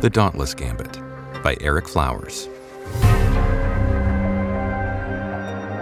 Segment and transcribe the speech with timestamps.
[0.00, 0.98] The Dauntless Gambit
[1.42, 2.48] by Erik Flowers.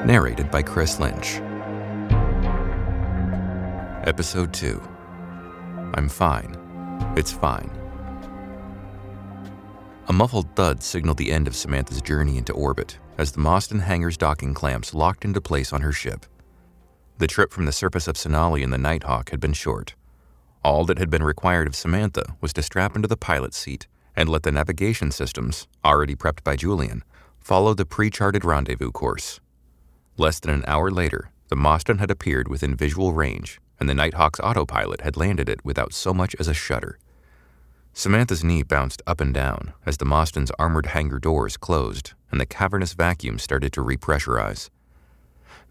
[0.04, 1.36] Narrated by Chris Lynch.
[4.08, 4.82] Episode 2
[5.94, 6.56] I'm fine.
[7.16, 7.70] It's fine.
[10.08, 14.16] A muffled thud signaled the end of Samantha's journey into orbit as the Mawston hangar's
[14.16, 16.26] docking clamps locked into place on her ship.
[17.18, 19.94] The trip from the surface of Sonali in the Nighthawk had been short.
[20.64, 23.86] All that had been required of Samantha was to strap into the pilot's seat
[24.18, 27.04] and let the navigation systems, already prepped by Julian,
[27.38, 29.38] follow the pre charted rendezvous course.
[30.16, 34.40] Less than an hour later, the Mawston had appeared within visual range, and the Nighthawk's
[34.40, 36.98] autopilot had landed it without so much as a shudder.
[37.92, 42.46] Samantha's knee bounced up and down as the Mawston's armored hangar doors closed and the
[42.46, 44.68] cavernous vacuum started to repressurize.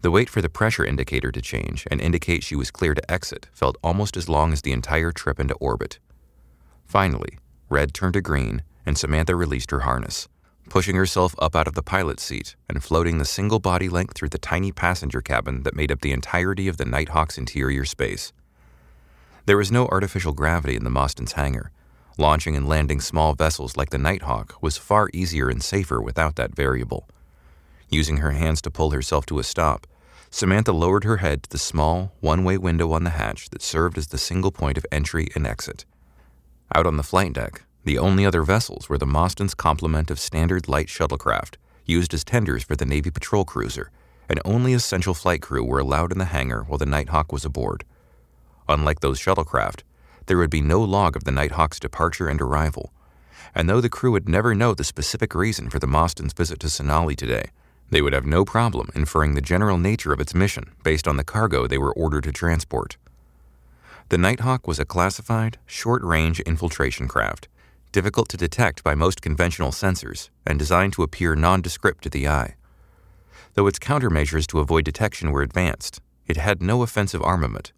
[0.00, 3.48] The wait for the pressure indicator to change and indicate she was clear to exit
[3.52, 5.98] felt almost as long as the entire trip into orbit.
[6.86, 7.38] Finally,
[7.68, 10.28] red turned to green and Samantha released her harness,
[10.70, 14.30] pushing herself up out of the pilot's seat and floating the single body length through
[14.30, 18.32] the tiny passenger cabin that made up the entirety of the Nighthawk's interior space.
[19.44, 21.70] There was no artificial gravity in the Mawston's hangar.
[22.16, 26.56] Launching and landing small vessels like the Nighthawk was far easier and safer without that
[26.56, 27.08] variable.
[27.90, 29.86] Using her hands to pull herself to a stop,
[30.30, 33.96] Samantha lowered her head to the small, one way window on the hatch that served
[33.96, 35.84] as the single point of entry and exit.
[36.74, 40.68] Out on the flight deck, the only other vessels were the Mawston's complement of standard
[40.68, 41.54] light shuttlecraft,
[41.86, 43.90] used as tenders for the Navy patrol cruiser,
[44.28, 47.84] and only essential flight crew were allowed in the hangar while the Nighthawk was aboard.
[48.68, 49.80] Unlike those shuttlecraft,
[50.26, 52.92] there would be no log of the Nighthawk's departure and arrival,
[53.54, 56.68] and though the crew would never know the specific reason for the Mawston's visit to
[56.68, 57.46] Sonali today,
[57.90, 61.24] they would have no problem inferring the general nature of its mission based on the
[61.24, 62.98] cargo they were ordered to transport.
[64.10, 67.46] The Nighthawk was a classified, short range infiltration craft,
[67.92, 72.54] difficult to detect by most conventional sensors, and designed to appear nondescript to the eye.
[73.52, 77.72] Though its countermeasures to avoid detection were advanced, it had no offensive armament.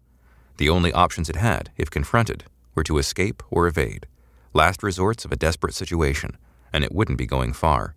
[0.55, 4.07] The only options it had, if confronted, were to escape or evade,
[4.53, 6.37] last resorts of a desperate situation,
[6.71, 7.93] and it wouldn't be going far.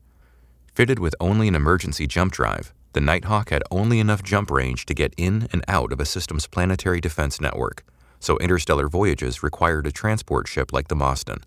[0.75, 4.95] Fitted with only an emergency jump drive, the Nighthawk had only enough jump range to
[4.95, 7.85] get in and out of a system's planetary defense network,
[8.25, 11.43] so interstellar voyages required a transport ship like the Mawston.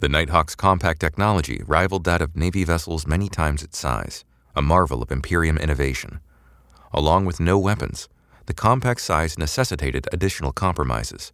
[0.00, 4.24] The Nighthawk's compact technology rivaled that of Navy vessels many times its size,
[4.56, 6.20] a marvel of Imperium innovation.
[6.92, 8.08] Along with no weapons,
[8.46, 11.32] the compact size necessitated additional compromises.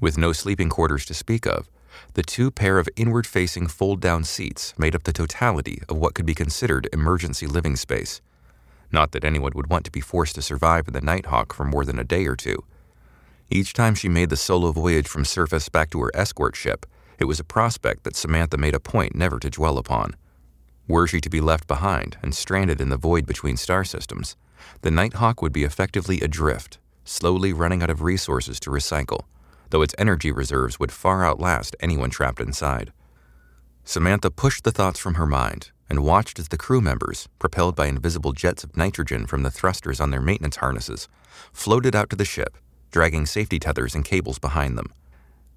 [0.00, 1.70] With no sleeping quarters to speak of,
[2.14, 6.14] the two pair of inward facing fold down seats made up the totality of what
[6.14, 8.20] could be considered emergency living space.
[8.92, 11.86] Not that anyone would want to be forced to survive in the Nighthawk for more
[11.86, 12.62] than a day or two.
[13.50, 16.86] Each time she made the solo voyage from surface back to her escort ship,
[17.18, 20.16] it was a prospect that Samantha made a point never to dwell upon.
[20.88, 24.36] Were she to be left behind and stranded in the void between star systems,
[24.82, 29.22] the Nighthawk would be effectively adrift, slowly running out of resources to recycle
[29.70, 32.92] though its energy reserves would far outlast anyone trapped inside.
[33.84, 37.86] Samantha pushed the thoughts from her mind and watched as the crew members, propelled by
[37.86, 41.08] invisible jets of nitrogen from the thrusters on their maintenance harnesses,
[41.52, 42.56] floated out to the ship,
[42.96, 44.90] dragging safety tethers and cables behind them.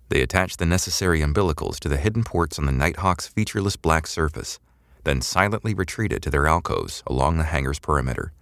[0.10, 4.60] They attached the necessary umbilicals to the hidden ports on the Nighthawk's featureless black surface,
[5.06, 8.34] then silently retreated to their alcoves along the hangar's perimeter.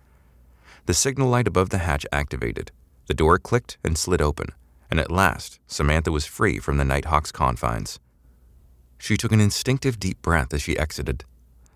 [0.88, 2.72] The signal light above the hatch activated.
[3.06, 4.48] The door clicked and slid open,
[4.90, 8.00] and at last Samantha was free from the Nighthawk's confines.
[8.98, 11.24] She took an instinctive deep breath as she exited.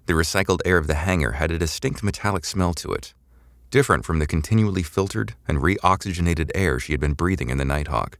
[0.08, 3.14] The recycled air of the hangar had a distinct metallic smell to it,
[3.72, 8.20] different from the continually filtered and reoxygenated air she had been breathing in the Nighthawk.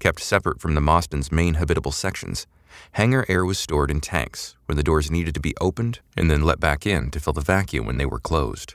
[0.00, 2.46] Kept separate from the Mawston's main habitable sections,
[2.92, 6.42] hangar air was stored in tanks when the doors needed to be opened and then
[6.42, 8.74] let back in to fill the vacuum when they were closed.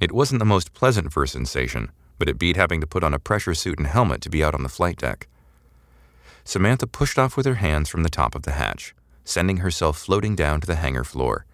[0.00, 3.18] It wasn't the most pleasant first sensation, but it beat having to put on a
[3.18, 5.28] pressure suit and helmet to be out on the flight deck.
[6.44, 8.94] Samantha pushed off with her hands from the top of the hatch,
[9.24, 11.44] sending herself floating down to the hangar floor.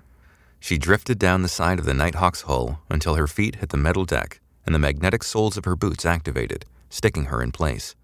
[0.63, 4.05] She drifted down the side of the Nighthawk's hull until her feet hit the metal
[4.05, 7.97] deck and the magnetic soles of her boots activated, sticking her in place.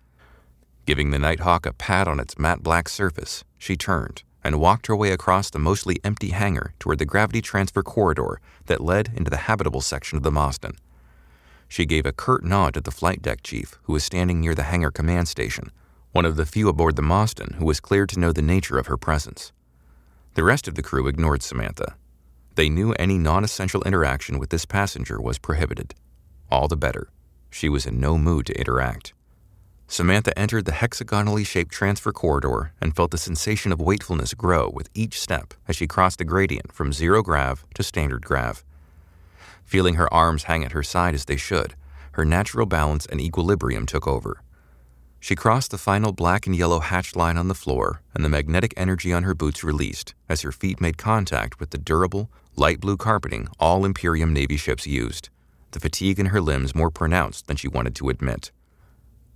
[0.85, 4.97] Giving the Nighthawk a pat on its matte black surface, she turned and walked her
[4.97, 9.47] way across the mostly empty hangar toward the gravity transfer corridor that led into the
[9.47, 10.77] habitable section of the Mawston.
[11.69, 14.65] She gave a curt nod to the flight deck chief, who was standing near the
[14.65, 15.71] hangar command station,
[16.11, 18.89] one of the few aboard the Mawston who was cleared to know the nature of
[18.89, 19.53] her presence.
[20.35, 21.95] The rest of the crew ignored Samantha.
[22.59, 25.95] They knew any non essential interaction with this passenger was prohibited.
[26.51, 27.09] All the better.
[27.51, 29.15] She was in no mood to interact.
[29.87, 34.91] Samantha entered the hexagonally shaped transfer corridor and felt the sensation of wakefulness grow with
[34.93, 38.65] each step as she crossed the gradient from zero grav to standard grav.
[39.65, 41.77] Feeling her arms hang at her side as they should,
[42.15, 44.43] her natural balance and equilibrium took over.
[45.21, 48.75] She crossed the final black and yellow hatched line on the floor, and the magnetic
[48.77, 52.97] energy on her boots released as her feet made contact with the durable, light blue
[52.97, 55.29] carpeting all Imperium Navy ships used,
[55.71, 58.51] the fatigue in her limbs more pronounced than she wanted to admit.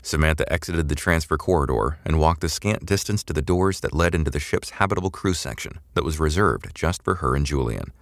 [0.02, 4.14] Samantha exited the transfer corridor and walked the scant distance to the doors that led
[4.14, 7.92] into the ship's habitable crew section that was reserved just for her and Julian.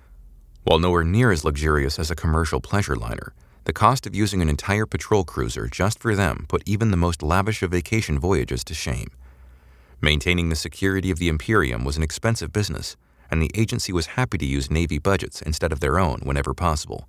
[0.65, 3.35] While nowhere near as luxurious as a commercial pleasure liner,
[3.65, 7.23] the cost of using an entire patrol cruiser just for them put even the most
[7.23, 9.11] lavish of vacation voyages to shame.
[10.01, 12.97] Maintaining the security of the Imperium was an expensive business,
[13.31, 17.09] and the agency was happy to use Navy budgets instead of their own whenever possible.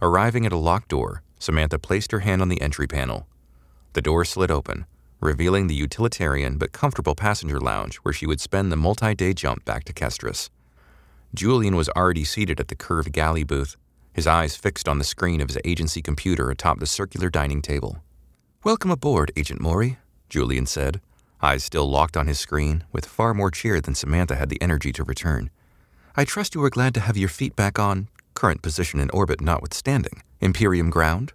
[0.00, 3.26] Arriving at a locked door, Samantha placed her hand on the entry panel.
[3.94, 4.86] The door slid open,
[5.20, 9.64] revealing the utilitarian but comfortable passenger lounge where she would spend the multi day jump
[9.64, 10.50] back to Kestris.
[11.34, 13.76] Julian was already seated at the curved galley booth,
[14.12, 18.02] his eyes fixed on the screen of his agency computer atop the circular dining table.
[18.64, 21.00] Welcome aboard, Agent Mori, Julian said,
[21.42, 24.92] eyes still locked on his screen, with far more cheer than Samantha had the energy
[24.92, 25.50] to return.
[26.16, 29.40] I trust you are glad to have your feet back on, current position in orbit
[29.40, 31.32] notwithstanding, Imperium ground?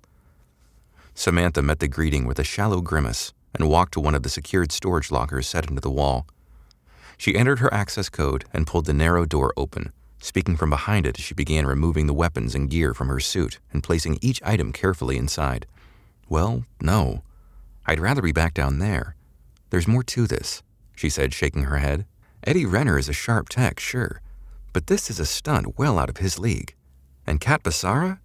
[1.13, 4.71] Samantha met the greeting with a shallow grimace and walked to one of the secured
[4.71, 6.25] storage lockers set into the wall.
[7.17, 11.19] She entered her access code and pulled the narrow door open, speaking from behind it
[11.19, 14.71] as she began removing the weapons and gear from her suit and placing each item
[14.71, 15.67] carefully inside.
[16.29, 17.23] Well, no.
[17.85, 19.15] I'd rather be back down there.
[19.73, 20.61] There's more to this,
[20.95, 22.05] she said, shaking her head.
[22.45, 24.21] Eddie Renner is a sharp tech, sure,
[24.71, 26.75] but this is a stunt well out of his league.
[27.25, 28.19] And Kat Basara?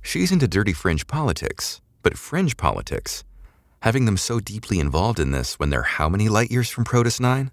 [0.00, 3.24] She's into dirty fringe politics, but fringe politics.
[3.80, 7.18] Having them so deeply involved in this when they're how many light years from Protus
[7.18, 7.50] 9?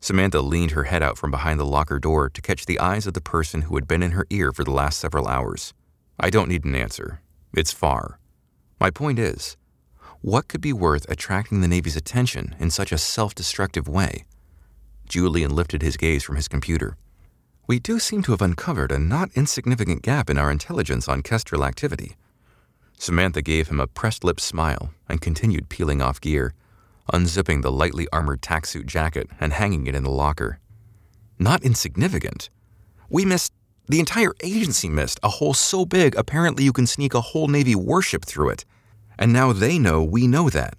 [0.00, 3.14] Samantha leaned her head out from behind the locker door to catch the eyes of
[3.14, 5.74] the person who had been in her ear for the last several hours.
[6.18, 7.20] I don't need an answer.
[7.54, 8.18] It's far.
[8.80, 9.56] My point is,
[10.20, 14.24] what could be worth attracting the Navy's attention in such a self destructive way?
[15.08, 16.96] Julian lifted his gaze from his computer.
[17.68, 21.64] We do seem to have uncovered a not insignificant gap in our intelligence on Kestrel
[21.64, 22.16] activity.
[22.98, 26.52] Samantha gave him a pressed lips smile and continued peeling off gear,
[27.12, 30.58] unzipping the lightly armored tacsuit jacket and hanging it in the locker.
[31.38, 32.50] Not insignificant.
[33.08, 33.52] We missed,
[33.86, 37.76] the entire agency missed, a hole so big apparently you can sneak a whole Navy
[37.76, 38.64] warship through it.
[39.18, 40.74] And now they know we know that.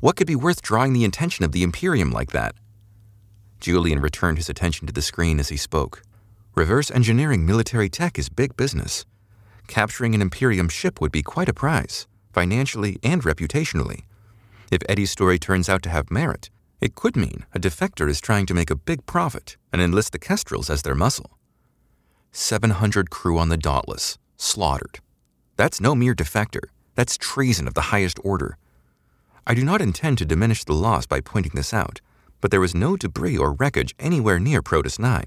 [0.00, 2.54] What could be worth drawing the attention of the Imperium like that?
[3.60, 6.02] Julian returned his attention to the screen as he spoke.
[6.54, 9.04] Reverse engineering military tech is big business.
[9.66, 14.04] Capturing an Imperium ship would be quite a prize, financially and reputationally.
[14.70, 16.50] If Eddie's story turns out to have merit,
[16.80, 20.18] it could mean a defector is trying to make a big profit and enlist the
[20.18, 21.38] Kestrels as their muscle.
[22.32, 25.00] 700 crew on the Dauntless, slaughtered.
[25.56, 26.68] That's no mere defector,
[26.98, 28.58] that's treason of the highest order.
[29.46, 32.00] I do not intend to diminish the loss by pointing this out,
[32.40, 35.22] but there was no debris or wreckage anywhere near Protus 9.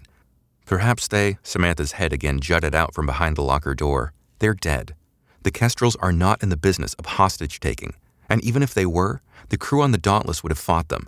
[0.66, 4.96] Perhaps they, Samantha's head again jutted out from behind the locker door, they're dead.
[5.44, 7.94] The Kestrels are not in the business of hostage taking,
[8.28, 11.08] and even if they were, the crew on the Dauntless would have fought them.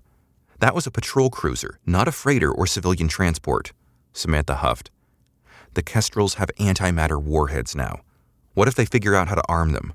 [0.60, 3.74] That was a patrol cruiser, not a freighter or civilian transport,
[4.14, 4.92] Samantha huffed.
[5.74, 8.00] The Kestrels have antimatter warheads now.
[8.54, 9.94] What if they figure out how to arm them?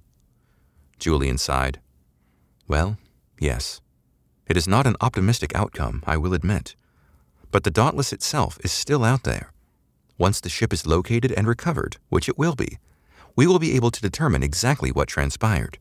[0.98, 1.80] Julian sighed.
[2.66, 2.98] Well,
[3.38, 3.80] yes.
[4.46, 6.74] It is not an optimistic outcome, I will admit.
[7.50, 9.52] But the Dauntless itself is still out there.
[10.18, 12.78] Once the ship is located and recovered, which it will be,
[13.36, 15.78] we will be able to determine exactly what transpired.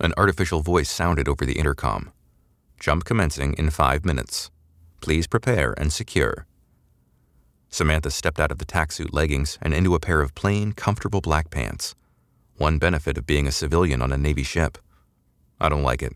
[0.00, 2.12] An artificial voice sounded over the intercom.
[2.78, 4.50] Jump commencing in five minutes.
[5.00, 6.46] Please prepare and secure.
[7.70, 11.50] Samantha stepped out of the tacsuit leggings and into a pair of plain, comfortable black
[11.50, 11.94] pants.
[12.58, 14.78] One benefit of being a civilian on a Navy ship.
[15.60, 16.12] I don't like it.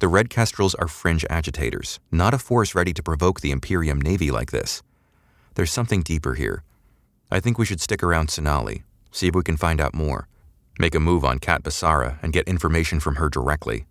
[0.00, 4.30] The Red Kestrels are fringe agitators, not a force ready to provoke the Imperium Navy
[4.30, 4.82] like this.
[5.54, 6.62] There's something deeper here.
[7.30, 10.28] I think we should stick around Sonali, see if we can find out more.
[10.78, 13.86] Make a move on Kat Basara and get information from her directly.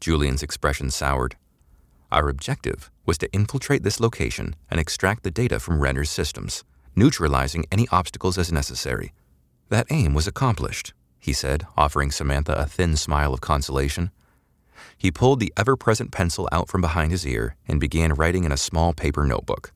[0.00, 1.36] Julian's expression soured.
[2.10, 6.64] Our objective was to infiltrate this location and extract the data from Renner's systems,
[6.96, 9.12] neutralizing any obstacles as necessary.
[9.70, 14.10] That aim was accomplished, he said, offering Samantha a thin smile of consolation.
[14.98, 18.50] He pulled the ever present pencil out from behind his ear and began writing in
[18.50, 19.72] a small paper notebook.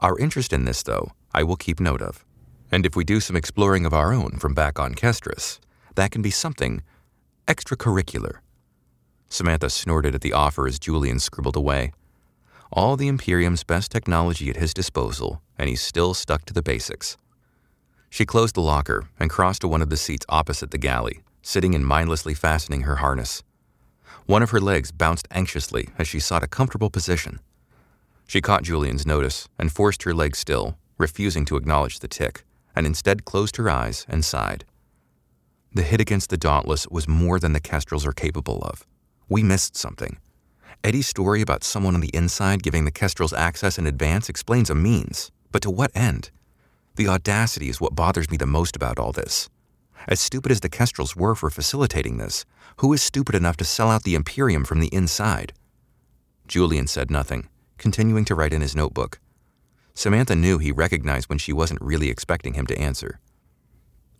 [0.00, 2.24] Our interest in this, though, I will keep note of.
[2.72, 5.60] And if we do some exploring of our own from back on Kestris,
[5.94, 6.82] that can be something
[7.46, 8.38] extracurricular.
[9.28, 11.92] Samantha snorted at the offer as Julian scribbled away.
[12.72, 17.16] All the Imperium's best technology at his disposal, and he's still stuck to the basics.
[18.12, 21.74] She closed the locker and crossed to one of the seats opposite the galley, sitting
[21.74, 23.42] and mindlessly fastening her harness.
[24.26, 27.40] One of her legs bounced anxiously as she sought a comfortable position.
[28.26, 32.44] She caught Julian's notice and forced her leg still, refusing to acknowledge the tick,
[32.76, 34.66] and instead closed her eyes and sighed.
[35.72, 38.86] The hit against the Dauntless was more than the Kestrels are capable of.
[39.30, 40.18] We missed something.
[40.84, 44.74] Eddie's story about someone on the inside giving the Kestrels access in advance explains a
[44.74, 46.30] means, but to what end?
[46.96, 49.48] The audacity is what bothers me the most about all this.
[50.06, 52.44] As stupid as the Kestrels were for facilitating this,
[52.78, 55.52] who is stupid enough to sell out the Imperium from the inside?
[56.46, 59.20] Julian said nothing, continuing to write in his notebook.
[59.94, 63.20] Samantha knew he recognized when she wasn't really expecting him to answer.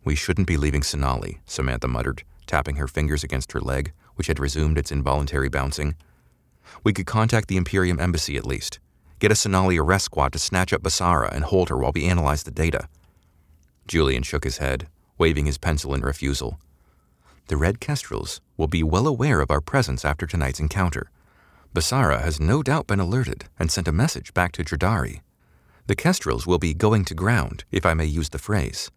[0.03, 4.39] We shouldn't be leaving Sonali, Samantha muttered, tapping her fingers against her leg, which had
[4.39, 5.95] resumed its involuntary bouncing.
[6.83, 8.79] We could contact the Imperium Embassy at least.
[9.23, 12.43] Get a Sonali arrest squad to snatch up Basara and hold her while we analyze
[12.43, 12.89] the data.
[13.87, 16.59] Julian shook his head, waving his pencil in refusal.
[17.47, 21.09] The Red Kestrels will be well aware of our presence after tonight's encounter.
[21.73, 25.21] Basara has no doubt been alerted and sent a message back to Dradari.
[25.87, 28.91] The Kestrels will be going to ground, if I may use the phrase.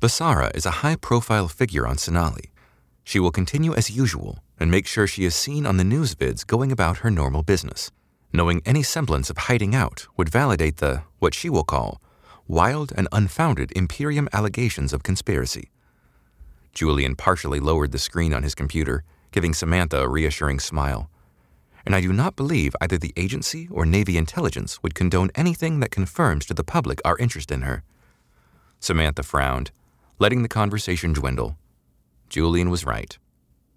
[0.00, 2.50] Basara is a high profile figure on Sonali.
[3.04, 6.44] She will continue as usual and make sure she is seen on the news vids
[6.44, 7.92] going about her normal business.
[8.34, 12.00] Knowing any semblance of hiding out would validate the, what she will call,
[12.48, 15.70] wild and unfounded Imperium allegations of conspiracy.
[16.72, 21.10] Julian partially lowered the screen on his computer, giving Samantha a reassuring smile.
[21.84, 25.90] And I do not believe either the agency or Navy intelligence would condone anything that
[25.90, 27.82] confirms to the public our interest in her.
[28.80, 29.72] Samantha frowned,
[30.18, 31.58] letting the conversation dwindle.
[32.30, 33.18] Julian was right.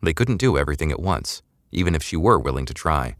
[0.01, 3.15] They couldn't do everything at once, even if she were willing to try.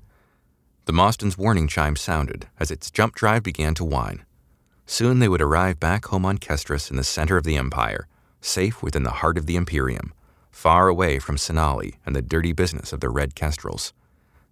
[0.86, 4.24] The Mawston's warning chime sounded as its jump drive began to whine.
[4.86, 8.08] Soon they would arrive back home on Kestris in the center of the Empire,
[8.40, 10.14] safe within the heart of the Imperium,
[10.52, 13.94] far away from Sonali and the dirty business of the Red Kestrels.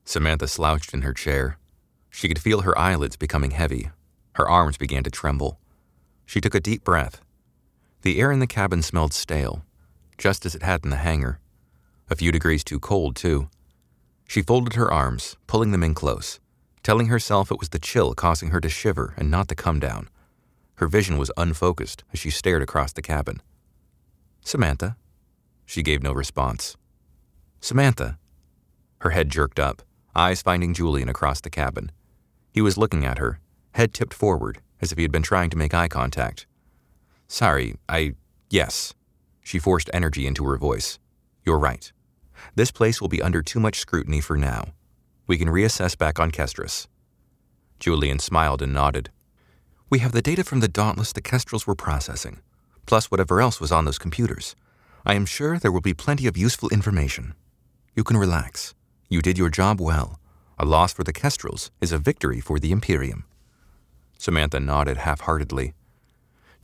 [0.06, 1.58] Samantha slouched in her chair.
[2.10, 3.92] She could feel her eyelids becoming heavy.
[4.34, 5.60] Her arms began to tremble.
[6.26, 7.22] She took a deep breath.
[8.02, 9.64] The air in the cabin smelled stale,
[10.18, 11.40] just as it had in the hangar.
[12.10, 13.50] A few degrees too cold, too.
[14.34, 16.40] She folded her arms, pulling them in close,
[16.82, 20.10] telling herself it was the chill causing her to shiver and not to come down.
[20.78, 23.44] Her vision was unfocused as she stared across the cabin.
[24.42, 24.98] Samantha?
[25.68, 26.78] She gave no response.
[27.62, 28.18] Samantha?
[29.02, 29.84] Her head jerked up,
[30.16, 31.92] eyes finding Julian across the cabin.
[32.52, 33.40] He was looking at her,
[33.74, 36.48] head tipped forward, as if he had been trying to make eye contact.
[37.28, 38.16] Sorry, I.
[38.50, 38.96] Yes.
[39.44, 40.98] She forced energy into her voice.
[41.46, 41.92] You're right.
[42.56, 44.74] This place will be under too much scrutiny for now.
[45.28, 46.88] We can reassess back on Kestris.
[47.80, 49.10] Julian smiled and nodded.
[49.90, 52.40] We have the data from the Dauntless the Kestrels were processing,
[52.86, 54.56] plus whatever else was on those computers.
[55.06, 57.34] I am sure there will be plenty of useful information.
[57.96, 58.74] You can relax.
[59.10, 60.20] You did your job well.
[60.58, 63.26] A loss for the Kestrels is a victory for the Imperium.
[64.18, 65.74] Samantha nodded half heartedly.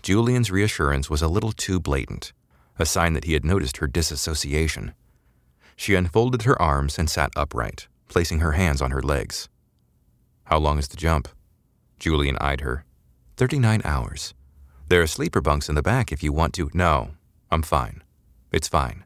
[0.01, 2.31] Julian's reassurance was a little too blatant,
[2.79, 4.93] a sign that he had noticed her disassociation.
[5.79, 9.47] She unfolded her arms and sat upright, placing her hands on her legs.
[10.43, 11.29] How long is the jump?
[11.99, 12.83] Julian eyed her.
[13.37, 14.33] Thirty nine hours.
[14.89, 16.69] There are sleeper bunks in the back if you want to.
[16.73, 17.11] No,
[17.49, 18.03] I'm fine.
[18.51, 19.05] It's fine.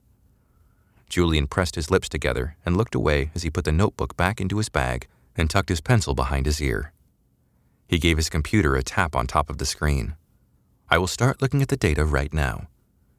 [1.08, 4.58] Julian pressed his lips together and looked away as he put the notebook back into
[4.58, 5.06] his bag
[5.38, 6.92] and tucked his pencil behind his ear.
[7.86, 10.16] He gave his computer a tap on top of the screen.
[10.90, 12.68] I will start looking at the data right now.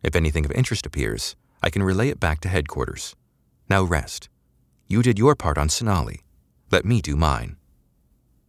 [0.02, 3.14] If anything of interest appears, I can relay it back to headquarters.
[3.68, 4.28] Now rest.
[4.88, 6.20] You did your part on Sonali.
[6.70, 7.56] Let me do mine.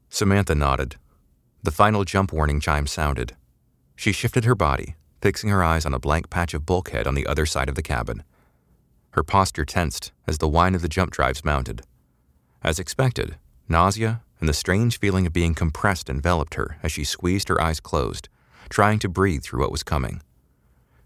[0.10, 0.98] Samantha nodded.
[1.64, 3.36] The final jump warning chime sounded.
[3.96, 7.26] She shifted her body, fixing her eyes on a blank patch of bulkhead on the
[7.26, 8.24] other side of the cabin.
[9.12, 11.84] Her posture tensed as the whine of the jump drives mounted.
[12.62, 13.38] As expected,
[13.70, 17.80] nausea and the strange feeling of being compressed enveloped her as she squeezed her eyes
[17.80, 18.28] closed,
[18.70, 20.22] trying to breathe through what was coming.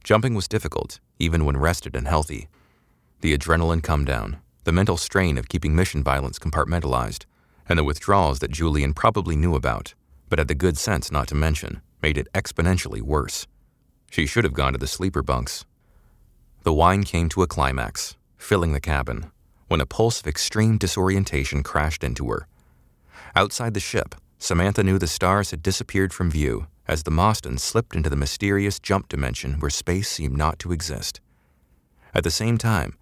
[0.04, 2.48] Jumping was difficult, even when rested and healthy.
[3.22, 7.26] The adrenaline come down, the mental strain of keeping mission violence compartmentalized,
[7.68, 9.94] and the withdrawals that Julian probably knew about,
[10.30, 13.46] but had the good sense not to mention, made it exponentially worse.
[14.10, 15.66] She should have gone to the sleeper bunks.
[16.64, 19.32] The whine came to a climax, filling the cabin,
[19.68, 22.48] when a pulse of extreme disorientation crashed into her.
[23.36, 27.96] Outside the ship, Samantha knew the stars had disappeared from view as the Mawston slipped
[27.96, 31.22] into the mysterious jump dimension where space seemed not to exist.
[32.16, 32.96] At the same time,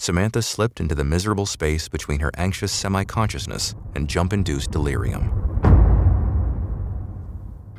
[0.00, 5.24] Samantha slipped into the miserable space between her anxious semi consciousness and jump induced delirium.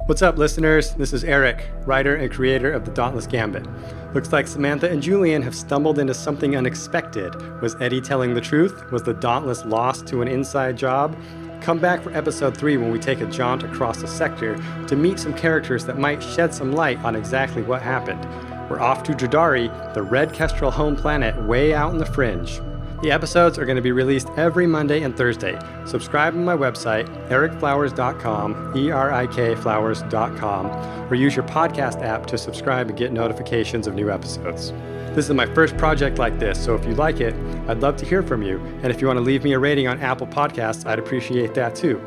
[0.05, 0.93] What's up, listeners?
[0.93, 3.65] This is Erik, writer and creator of The Dauntless Gambit.
[4.13, 7.33] Looks like Samantha and Julian have stumbled into something unexpected.
[7.59, 8.91] Was Eddie telling the truth?
[8.91, 11.17] Was the Dauntless lost to an inside job?
[11.59, 15.17] Come back for episode 3 when we take a jaunt across the sector to meet
[15.17, 18.23] some characters that might shed some light on exactly what happened.
[18.71, 22.61] We're off to Jodari, the red kestrel home planet way out in the fringe.
[23.01, 25.59] The episodes are going to be released every Monday and Thursday.
[25.85, 30.67] Subscribe on my website, erikflowers.com, E R I K flowers.com,
[31.11, 34.71] or use your podcast app to subscribe and get notifications of new episodes.
[35.15, 37.35] This is my first project like this, so if you like it,
[37.67, 38.57] I'd love to hear from you.
[38.83, 41.75] And if you want to leave me a rating on Apple Podcasts, I'd appreciate that
[41.75, 42.01] too.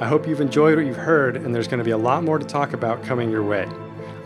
[0.00, 2.40] I hope you've enjoyed what you've heard, and there's going to be a lot more
[2.40, 3.68] to talk about coming your way.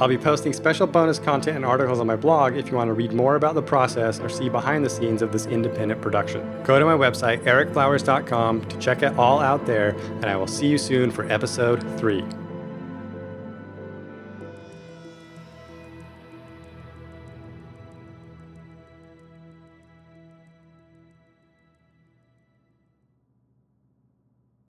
[0.00, 2.94] I'll be posting special bonus content and articles on my blog if you want to
[2.94, 6.40] read more about the process or see behind the scenes of this independent production.
[6.64, 10.66] Go to my website, erikflowers.com, to check it all out there, and I will see
[10.66, 12.43] you soon for episode 3.